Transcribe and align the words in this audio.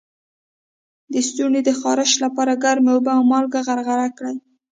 د 1.13 1.15
ستوني 1.27 1.61
د 1.65 1.69
خارش 1.79 2.11
لپاره 2.23 2.59
ګرمې 2.63 2.91
اوبه 2.93 3.11
او 3.17 3.21
مالګه 3.31 3.59
غرغره 3.67 4.07
کړئ 4.17 4.37